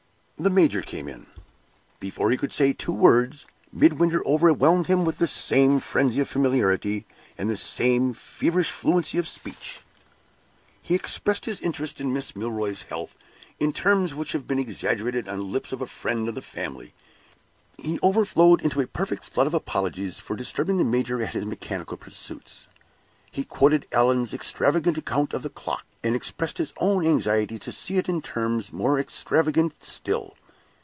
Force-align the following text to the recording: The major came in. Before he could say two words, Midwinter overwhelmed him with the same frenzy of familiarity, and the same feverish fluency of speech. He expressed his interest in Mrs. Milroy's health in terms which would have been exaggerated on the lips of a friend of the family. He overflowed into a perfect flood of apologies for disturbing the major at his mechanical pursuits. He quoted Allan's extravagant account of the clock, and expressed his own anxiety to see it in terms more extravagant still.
The 0.41 0.49
major 0.49 0.81
came 0.81 1.07
in. 1.07 1.27
Before 1.99 2.31
he 2.31 2.35
could 2.35 2.51
say 2.51 2.73
two 2.73 2.93
words, 2.93 3.45
Midwinter 3.71 4.25
overwhelmed 4.25 4.87
him 4.87 5.05
with 5.05 5.19
the 5.19 5.27
same 5.27 5.79
frenzy 5.79 6.19
of 6.21 6.29
familiarity, 6.29 7.05
and 7.37 7.47
the 7.47 7.55
same 7.55 8.15
feverish 8.15 8.71
fluency 8.71 9.19
of 9.19 9.27
speech. 9.27 9.81
He 10.81 10.95
expressed 10.95 11.45
his 11.45 11.59
interest 11.59 12.01
in 12.01 12.11
Mrs. 12.11 12.35
Milroy's 12.37 12.81
health 12.89 13.15
in 13.59 13.71
terms 13.71 14.15
which 14.15 14.33
would 14.33 14.39
have 14.39 14.47
been 14.47 14.57
exaggerated 14.57 15.29
on 15.29 15.37
the 15.37 15.45
lips 15.45 15.71
of 15.71 15.79
a 15.79 15.85
friend 15.85 16.27
of 16.27 16.33
the 16.33 16.41
family. 16.41 16.95
He 17.77 17.99
overflowed 18.01 18.63
into 18.63 18.81
a 18.81 18.87
perfect 18.87 19.23
flood 19.23 19.45
of 19.45 19.53
apologies 19.53 20.17
for 20.17 20.35
disturbing 20.35 20.77
the 20.77 20.83
major 20.83 21.21
at 21.21 21.33
his 21.33 21.45
mechanical 21.45 21.97
pursuits. 21.97 22.67
He 23.33 23.45
quoted 23.45 23.87
Allan's 23.93 24.33
extravagant 24.33 24.97
account 24.97 25.33
of 25.33 25.41
the 25.43 25.49
clock, 25.49 25.85
and 26.03 26.15
expressed 26.17 26.57
his 26.57 26.73
own 26.79 27.05
anxiety 27.07 27.57
to 27.59 27.71
see 27.71 27.95
it 27.95 28.09
in 28.09 28.21
terms 28.21 28.73
more 28.73 28.99
extravagant 28.99 29.81
still. 29.83 30.35